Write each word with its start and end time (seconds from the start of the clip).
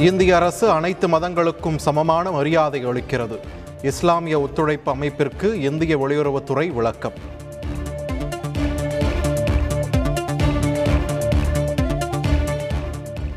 இந்திய 0.00 0.36
அரசு 0.36 0.70
அனைத்து 0.70 1.08
மதங்களுக்கும் 1.08 1.76
சமமான 1.76 2.30
மரியாதை 2.30 2.86
அளிக்கிறது. 2.86 3.38
இஸ்லாமிய 3.82 4.40
ஒத்துழைப்பு 4.40 4.92
அமைப்பிற்கு 4.92 5.60
இந்திய 5.60 5.98
வெளியுறவுத்துறை 5.98 6.72
விளக்கம். 6.72 7.12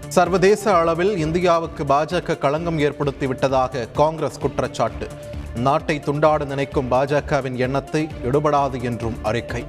சர்வதேச 0.07 0.75
அளவில் 0.75 1.17
இந்தியாவுக்கு 1.17 1.83
பாஜக 1.83 2.37
களங்கம் 2.37 2.79
ஏற்படுத்தி 2.79 3.27
விட்டதாக 3.27 3.87
காங்கிரஸ் 3.93 4.39
குற்றச்சாட்டு. 4.39 5.07
நாட்டை 5.55 5.99
துண்டாட 5.99 6.45
நினைக்கும் 6.45 6.91
பாஜகவின் 6.91 7.55
எண்ணத்தை 7.55 8.09
எடுபடாது 8.23 8.81
என்றும் 8.81 9.17
அறிக்கை. 9.23 9.65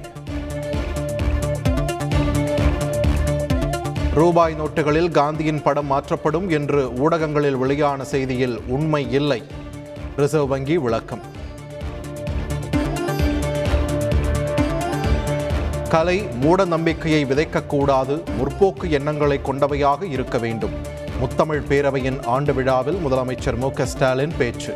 ரூபாய் 4.15 4.55
நோட்டுகளில் 4.61 5.11
காந்தியின் 5.11 5.61
படம் 5.61 5.85
மாற்றப்படும் 5.85 6.49
என்று 6.49 6.93
ஊடகங்களில் 6.93 7.55
வெளியான 7.55 8.03
செய்தியில் 8.11 8.59
உண்மை 8.67 9.11
இல்லை. 9.11 9.43
ரிசர்வ் 10.15 10.47
வங்கி 10.47 10.77
விளக்கம். 10.77 11.21
கலை 15.89 16.21
மூட 16.21 16.65
நம்பிக்கையை 16.65 17.25
விதைக்கக்கூடாது 17.25 18.23
முற்போக்கு 18.39 18.89
எண்ணங்களை 18.89 19.39
கொண்டவையாக 19.45 20.03
இருக்க 20.03 20.37
வேண்டும். 20.37 20.71
முத்தமிழ் 21.19 21.63
பேரவையின் 21.69 22.25
ஆண்டு 22.25 22.53
விழாவில் 22.53 22.99
முதலமைச்சர் 23.05 23.57
மு 23.57 23.69
ஸ்டாலின் 23.85 24.33
பேச்சு. 24.37 24.73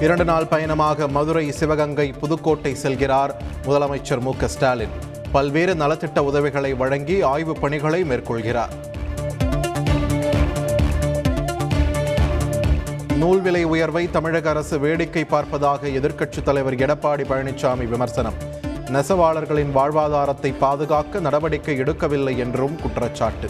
இரண்டு 0.00 0.24
நாள் 0.24 0.46
பயணமாக 0.46 1.08
மதுரை 1.08 1.52
சிவகங்கை 1.52 2.12
புதுக்கோட்டை 2.12 2.76
செல்கிறார் 2.82 3.30
முதலமைச்சர் 3.66 4.20
மு 4.20 4.32
க 4.36 4.48
ஸ்டாலின். 4.48 4.88
பல்வேறு 5.32 5.74
நலத்திட்ட 5.74 6.18
உதவிகளை 6.18 6.74
வழங்கி 6.74 7.22
ஆய்வுப் 7.22 7.60
பணிகளை 7.60 8.02
மேற்கொள்கிறார். 8.02 8.68
நூல் 13.16 13.40
விலை 13.40 13.64
உயர்வை 13.64 14.10
தமிழக 14.10 14.50
அரசு 14.50 14.78
வேடிக்கை 14.78 15.26
பார்ப்பதாக 15.30 15.82
எதிர்க்கட்சித் 15.82 16.42
தலைவர் 16.42 16.74
எடப்பாடி 16.74 17.24
பழனிசாமி 17.24 17.88
விமர்சனம். 17.88 18.34
நெசவாளர்களின் 18.86 19.72
வாழ்வாதாரத்தை 19.74 20.54
பாதுகாக்க 20.58 21.20
நடவடிக்கை 21.20 21.80
எடுக்கவில்லை 21.80 22.36
என்றும் 22.36 22.80
குற்றச்சாட்டு. 22.80 23.48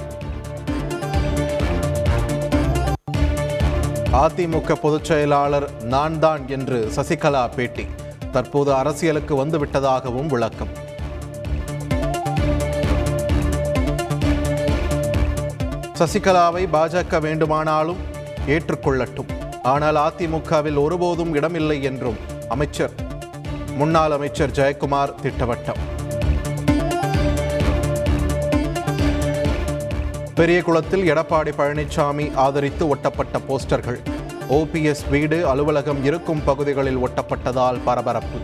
அதிமுக 4.14 4.72
பொதுச் 4.72 5.04
செயலாளர் 5.04 5.84
நான் 5.84 6.18
தான் 6.18 6.48
என்று 6.48 6.92
சசிகலா 6.96 7.54
பேட்டி. 7.54 7.86
தற்போது 8.32 8.74
அரசியலுக்கு 8.74 9.44
வந்துவிட்டதாகவும் 9.44 10.26
விளக்கம். 10.26 10.68
சசிகலாவை 15.98 16.64
பாஜக 16.76 17.20
வேண்டுமானாலும் 17.20 18.02
ஏற்றுக்கொள்ளட்டும். 18.46 19.32
ஆனால் 19.62 19.96
அதிமுகவில் 19.96 20.82
ஒருபோதும் 20.82 21.34
இடமில்லை 21.34 21.82
என்றும் 21.82 22.20
அமைச்சர் 22.48 22.94
முன்னாள் 23.76 24.10
அமைச்சர் 24.10 24.50
ஜெயக்குமார் 24.50 25.14
திட்டவட்டம். 25.22 25.82
பெரியகுளத்தில் 30.38 31.04
எடப்பாடி 31.10 31.52
பழனிசாமி 31.58 32.34
ஆதரித்து 32.34 32.88
ஒட்டப்பட்ட 32.88 33.38
போஸ்டர்கள். 33.48 33.98
ஓபிஎஸ் 34.50 35.08
வீடு 35.10 35.48
அலுவலகம் 35.48 36.04
இருக்கும் 36.04 36.44
பகுதிகளில் 36.44 36.96
ஒட்டப்பட்டதால் 36.96 37.78
பரபரப்பு. 37.84 38.38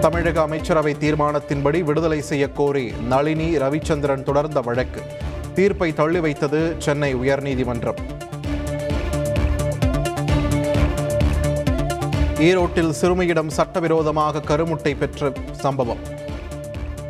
தமிழக 0.00 0.40
அமைச்சரவை 0.40 0.96
தீர்மானத்தின்படி 1.00 1.80
விடுதலை 1.80 2.22
செய்யக்கோரி 2.28 3.00
நளினி 3.00 3.58
ரவிச்சந்திரன் 3.58 4.22
தொடர்ந்த 4.22 4.60
வழக்கு. 4.60 5.02
தீர்ப்பை 5.54 5.94
தள்ளி 5.94 6.20
வைத்தது 6.20 6.74
சென்னை 6.78 7.14
உயர்நீதிமன்றம். 7.14 8.00
ஈரோட்டில் 12.38 12.92
சிறுமியிடம் 13.00 13.48
சட்டவிரோதமாக 13.48 14.56
கருமுட்டை 14.56 14.96
பெற்ற 14.96 15.32
சம்பவம். 15.52 16.18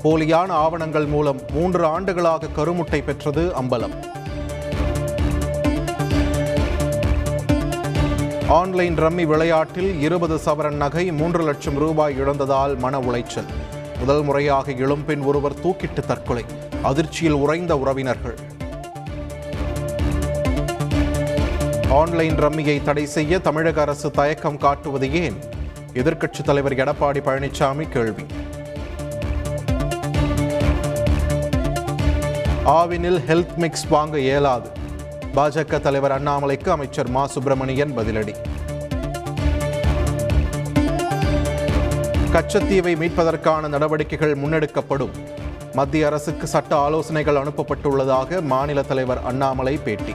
போலியான 0.03 0.47
ஆவணங்கள் 0.49 1.06
மூலம் 1.06 1.41
மூன்று 1.53 1.87
ஆண்டுகளாக 1.87 2.47
கருமுட்டை 2.56 3.03
பெற்றது 3.03 3.53
அம்பலம். 3.62 3.94
ஆன்லைன் 8.49 8.99
ரம்மி 8.99 9.27
விளையாட்டில் 9.27 10.00
இருபது 10.00 10.37
சவரன் 10.37 10.77
நகை 10.77 11.12
மூன்று 11.12 11.44
லட்சம் 11.44 11.75
ரூபாய் 11.75 12.21
இழந்ததால் 12.21 12.78
மன 12.78 12.99
உளைச்சல். 12.99 13.44
முதல் 13.99 14.22
முறையாக 14.22 14.72
இளம்பெண் 14.72 15.21
ஒருவர் 15.21 15.61
தூக்கிட்டு 15.65 16.06
தற்கொலை. 16.06 16.44
அதிர்ச்சியில் 16.82 17.32
உறைந்த 17.32 17.78
உறவினர்கள். 17.78 18.34
ஆன்லைன் 21.91 22.38
ரம்மியை 22.38 22.82
தடை 22.82 23.06
செய்ய 23.06 23.38
தமிழக 23.38 23.81
அரசு 23.81 24.11
தயக்கம் 24.11 24.56
காட்டுவது 24.56 25.12
ஏன்? 25.12 25.37
எதிர்க்கட்சித் 25.93 26.44
தலைவர் 26.44 26.75
எடப்பாடி 26.75 27.21
பழனிசாமி 27.21 27.88
கேள்வி. 27.88 28.22
ஆவினில் 32.65 33.21
ஹெல்த் 33.28 33.56
மிக்ஸ் 33.56 33.88
வாங்க 33.88 34.19
இயலாது. 34.19 34.71
பாஜக 35.34 35.81
தலைவர் 35.81 36.22
அண்ணாமலைக்கு 36.22 36.69
அமைச்சர் 36.69 37.09
மா. 37.09 37.26
சுப்பிரமணியன் 37.26 37.98
பதிலடி. 37.98 38.34
கச்சத்தீவை 42.32 42.97
மீட்பதற்கான 42.97 43.69
நடவடிக்கைகள் 43.69 44.38
முன்னெடுக்கப்படும். 44.38 45.10
மத்திய 45.72 46.06
அரசுக்கு 46.06 46.47
சட்ட 46.47 46.76
ஆலோசனைகள் 46.76 47.37
அனுப்பப்பட்டுள்ளதாக 47.37 48.43
மாநில 48.43 48.82
தலைவர் 48.82 49.25
அண்ணாமலை 49.25 49.76
பேட்டி. 49.76 50.15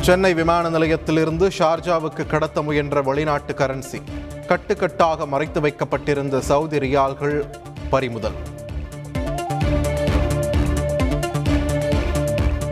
சென்னை 0.00 0.34
விமான 0.34 0.70
நிலையத்திலிருந்து 0.70 1.50
ஷார்ஜாவுக்கு 1.58 2.26
கடத்த 2.26 2.62
முயன்ற 2.62 3.02
வெளிநாட்டு 3.02 3.54
கரன்சி 3.54 4.02
கட்டுக்கட்டாக 4.48 5.26
மறைத்து 5.26 5.60
வைக்கப்பட்டிருந்த 5.60 6.40
சவுதி 6.40 6.78
ரியால்கள் 6.78 7.44
பறிமுதல். 7.90 8.49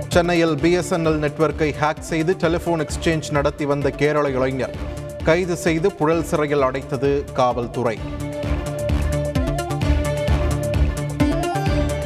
சென்னையில் 0.08 0.54
பிஎஸ்என்எல் 0.54 1.18
நெட்வொர்க்கை 1.24 1.74
ஹேக் 1.80 2.00
செய்து 2.00 2.36
டெலிபோன் 2.36 2.80
எக்ஸ்சேஞ்ச் 2.80 3.30
நடத்தி 3.30 3.64
வந்த 3.64 3.90
கேரள 3.90 4.30
இளைஞர் 4.30 4.76
கைது 5.24 5.56
செய்து 5.56 5.92
புழல் 5.92 6.24
சிறையில் 6.24 6.60
அடைத்தது 6.60 7.24
காவல்துறை. 7.32 7.98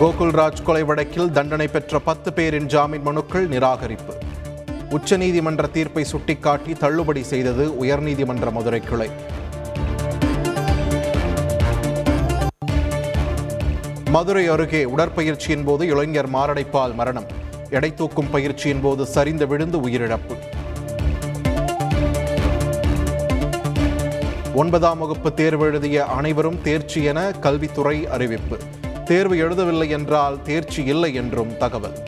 கோகுல்ராஜ் 0.00 0.62
கொலை 0.62 0.82
வழக்கில் 0.82 1.30
தண்டனை 1.30 1.68
பெற்ற 1.68 1.98
பத்து 1.98 2.32
பேரின் 2.32 2.66
ஜாமீன் 2.66 3.02
மனுக்கள் 3.02 3.48
நிராகரிப்பு. 3.48 4.16
உச்சநீதிமன்ற 4.91 5.70
தீர்ப்பை 5.70 6.04
சுட்டிக்காட்டி 6.04 6.72
தள்ளுபடி 6.72 7.22
செய்தது 7.22 7.68
உயர்நீதிமன்ற 7.84 8.52
மதுரை 8.52 8.80
கிளை. 8.80 9.10
மதுரை 14.10 14.46
அருகே 14.48 14.84
உடற்பயிற்சியின் 14.84 15.64
போது 15.64 15.86
இளைஞர் 15.86 16.30
மாரடைப்பால் 16.30 16.94
மரணம். 16.94 17.41
எடை 17.72 17.94
தூக்கும் 17.94 18.31
பயிற்சியின் 18.31 18.81
போது 18.81 19.06
சரிந்து 19.06 19.47
விழுந்து 19.47 19.78
உயிரிழப்பு. 19.88 20.34
ஒன்பதாம் 24.55 24.99
வகுப்பு 24.99 25.34
தேர்வு 25.34 25.66
எழுதிய 25.66 26.05
அனைவரும் 26.05 26.62
தேர்ச்சி 26.62 27.05
என 27.05 27.31
கல்வித்துறை 27.31 28.06
அறிவிப்பு. 28.06 28.59
தேர்வு 29.05 29.34
எழுதவில்லை 29.34 29.88
என்றால் 29.88 30.43
தேர்ச்சி 30.43 30.84
இல்லை 30.84 31.15
என்றும் 31.15 31.56
தகவல். 31.56 31.99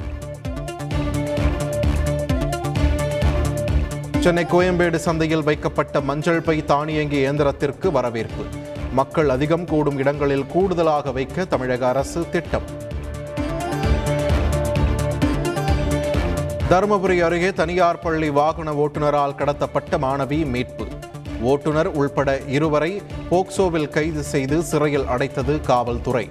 சென்னை 4.21 4.45
கோயம்பேடு 4.45 4.95
சந்தையில் 4.95 5.43
வைக்கப்பட்ட 5.43 6.01
மஞ்சள் 6.01 6.41
பை 6.41 6.65
தானியங்கி 6.65 7.27
இயந்திரத்திற்கு 7.27 7.93
வரவேற்பு. 7.93 8.45
மக்கள் 8.93 9.29
அதிகம் 9.29 9.67
கூடும் 9.67 9.99
இடங்களில் 9.99 10.47
கூடுதலாக 10.47 11.13
வைக்க 11.13 11.45
தமிழக 11.45 11.89
அரசு 11.89 12.27
திட்டம். 12.31 12.83
தருமபுரி 16.71 17.21
அருகே 17.21 17.53
தனியார் 17.53 17.99
பள்ளி 17.99 18.31
வாகன 18.31 18.73
ஓட்டுநரால் 18.73 19.35
கடத்தப்பட்ட 19.35 19.99
மாணவி 19.99 20.47
மீட்பு. 20.47 20.87
ஓட்டுநர் 21.41 21.87
உள்பட 21.87 22.41
இருவரை 22.49 23.03
போக்சோவில் 23.31 23.89
கைது 23.89 24.23
செய்து 24.23 24.63
சிறையில் 24.63 25.05
அடைத்தது 25.05 25.61
காவல்துறை. 25.61 26.29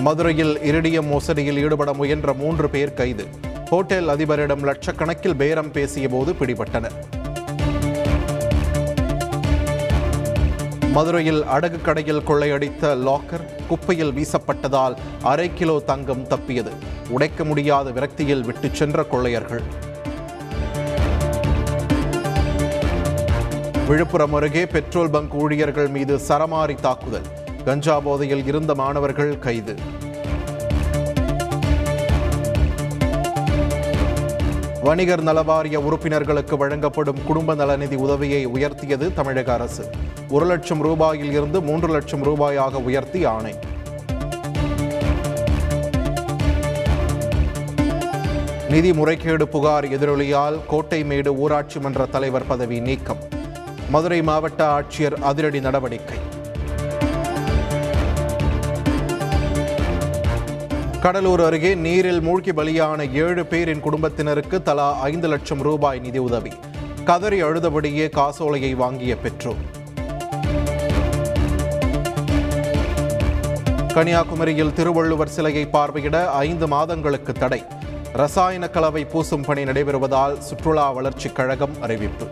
மதுரையில் 0.00 0.58
இரிடியம் 0.58 1.08
மோசடியில் 1.12 1.58
ஈடுபட 1.62 1.92
முயன்ற 1.92 2.32
மூன்று 2.32 2.68
பேர் 2.68 2.94
கைது. 2.94 3.26
ஹோட்டல் 3.70 4.08
அதிபரிடம் 4.08 4.64
லட்சக்கணக்கில் 4.70 5.36
பேரம் 5.36 5.72
பேசிய 5.72 6.08
போது 6.08 6.32
பிடிபட்டனர். 6.32 7.15
மதுரையில் 10.96 11.42
அடகு 11.42 11.80
கடையில் 11.80 12.22
கொள்ளையடித்த 12.26 12.94
லாக்கர் 13.06 13.44
குப்பையில் 13.68 14.12
வீசப்பட்டதால் 14.12 14.96
அரை 15.22 15.54
கிலோ 15.54 15.80
தங்கம் 15.80 16.26
தப்பியது. 16.26 16.72
உடைக்க 17.08 17.44
முடியாத 17.44 17.90
விரக்தியில் 17.90 18.44
விட்டுச் 18.44 18.74
சென்ற 18.74 19.02
கொள்ளையர்கள். 19.02 19.62
விழுப்புரம் 23.88 24.34
அருகே 24.34 24.66
பெட்ரோல் 24.66 25.10
பங்க் 25.10 25.34
ஊழியர்கள் 25.34 25.88
மீது 25.88 26.16
சரமாரி 26.28 26.74
தாக்குதல். 26.80 27.26
கஞ்சா 27.64 28.00
போதையில் 28.00 28.46
இருந்த 28.46 28.74
மாணவர்கள் 28.74 29.38
கைது. 29.38 29.74
வணிகர் 34.86 35.22
நலவாரிய 35.24 35.76
உறுப்பினர்களுக்கு 35.76 36.56
வழங்கப்படும் 36.56 37.18
குடும்ப 37.26 37.54
நலநிதி 37.54 37.94
உதவியை 37.94 38.46
உயர்த்தியது 38.46 39.14
தமிழக 39.14 39.52
அரசு. 39.52 39.84
ஒரு 40.28 40.46
லட்சம் 40.46 40.84
ரூபாயில் 40.84 41.30
இருந்து 41.30 41.60
மூன்று 41.60 41.88
லட்சம் 41.88 42.22
ரூபாயாக 42.22 42.82
உயர்த்தி 42.82 43.24
ஆணை. 43.24 43.54
நிதி 48.68 48.92
முறைகேடு 48.92 49.48
புகார் 49.48 49.84
எதிரொலியால் 49.84 50.58
கோட்டைமேடு 50.70 51.28
ஊராட்சி 51.28 51.80
மன்ற 51.80 52.06
தலைவர் 52.06 52.46
பதவி 52.46 52.80
நீக்கம். 52.80 53.18
மதுரை 53.90 54.22
மாவட்ட 54.22 54.62
ஆட்சியர் 54.78 55.18
அதிரடி 55.20 55.60
நடவடிக்கை. 55.60 56.18
கடலூர் 61.06 61.40
அருகே 61.40 61.74
நீரில் 61.74 62.20
மூழ்கி 62.20 62.50
பலியான 62.50 63.12
ஏழு 63.12 63.46
பேரின் 63.46 63.80
குடும்பத்தினருக்கு 63.80 64.62
தலா 64.62 64.92
ஐந்து 64.92 65.28
லட்சம் 65.28 65.60
ரூபாய் 65.60 65.98
நிதி 65.98 66.18
உதவி. 66.18 66.52
கதறி 67.04 67.42
அழுதபடியே 67.42 68.10
காசோலையை 68.10 68.74
வாங்கிய 68.74 69.16
பெற்றோர். 69.16 69.54
கன்னியாகுமரியில் 73.94 74.72
திருவள்ளுவர் 74.72 75.28
சிலையை 75.28 75.68
பார்வையிட 75.72 76.26
ஐந்து 76.26 76.68
மாதங்களுக்கு 76.68 77.32
தடை. 77.32 77.64
ரசாயன 78.12 78.68
கலவை 78.68 79.06
பூசும் 79.12 79.44
பணி 79.44 79.64
நடைபெறுவதால் 79.64 80.38
சுற்றுலா 80.38 80.90
வளர்ச்சிக் 80.90 81.34
கழகம் 81.34 81.82
அறிவிப்பு. 81.82 82.26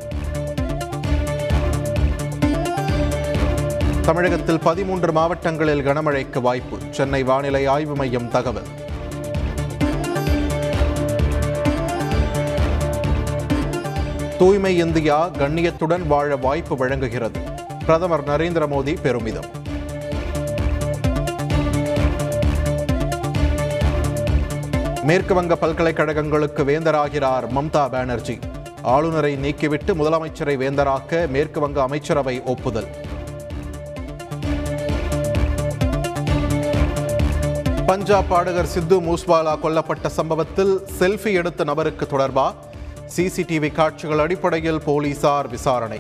தமிழகத்தில் 4.05 4.59
பதிமூன்று 4.59 5.13
மாவட்டங்களில் 5.13 5.87
கனமழைக்கு 5.87 6.41
வாய்ப்பு. 6.41 6.79
சென்னை 6.91 7.23
வானிலை 7.23 7.67
ஆய்வு 7.67 7.95
மையம் 7.95 8.31
தகவல். 8.31 8.67
தூய்மை 14.39 14.77
இந்தியா 14.77 15.29
கண்ணியத்துடன் 15.29 16.07
வாழ 16.07 16.37
வாய்ப்பு 16.37 16.77
வழங்குகிறது. 16.77 17.41
பிரதமர் 17.87 18.25
நரேந்திர 18.25 18.67
மோடி 18.67 19.01
பெருமிதம். 19.03 19.49
மேற்கு 25.05 25.35
வங்க 25.35 25.57
பல்கலைக்கழகங்களுக்கு 25.57 26.65
வேந்தராகிறார் 26.65 27.49
மம்தா 27.51 27.91
பானர்ஜி. 27.91 28.39
ஆளுநரை 28.83 29.37
நீக்கிவிட்டு 29.37 29.95
முதலமைச்சரை 29.95 30.57
வேந்தராக்க 30.57 31.29
மேற்கு 31.29 31.61
வங்க 31.61 31.83
அமைச்சரவை 31.83 32.43
ஒப்புதல். 32.43 33.13
பஞ்சாப் 37.95 38.29
பாடகர் 38.29 38.67
சித்து 38.67 39.01
மூஸ்வாலா 39.01 39.59
கொல்லப்பட்ட 39.63 40.07
சம்பவத்தில் 40.07 40.81
செல்ஃபி 40.99 41.33
எடுத்த 41.33 41.65
நபருக்கு 41.65 42.07
தொடர்பா? 42.11 42.55
சிசிடிவி 43.17 43.73
காட்சிகள் 43.73 44.19
அடிப்படையில் 44.19 44.81
போலீசார் 44.85 45.49
விசாரணை. 45.49 45.99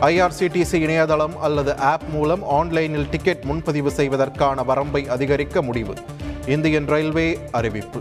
ஐஆர்சிடிசி 0.00 0.74
இணையதளம் 0.74 1.40
அல்லது 1.40 1.76
ஆப் 1.76 2.02
மூலம் 2.12 2.48
ஆன்லைனில் 2.48 3.08
டிக்கெட் 3.10 3.42
முன்பதிவு 3.42 3.90
செய்வதற்கான 3.90 4.62
வரம்பை 4.62 5.08
அதிகரிக்க 5.08 5.62
முடிவு. 5.62 5.94
இந்தியன் 6.46 6.86
ரயில்வே 6.86 7.38
அறிவிப்பு. 7.50 8.00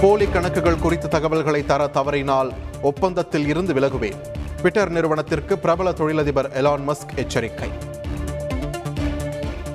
போலி 0.00 0.26
கணக்குகள் 0.26 0.78
குறித்த 0.78 1.08
தகவல்களை 1.08 1.64
தர 1.64 1.86
தவறினால் 1.86 2.52
ஒப்பந்தத்தில் 2.82 3.48
இருந்து 3.48 3.74
விலகுவேன். 3.74 4.31
ட்விட்டர் 4.62 4.90
நிறுவனத்திற்கு 4.90 5.58
பிரபல 5.58 5.92
தொழிலதிபர் 5.92 6.48
எலான் 6.62 6.84
மஸ்க் 6.88 7.14
எச்சரிக்கை. 7.16 7.68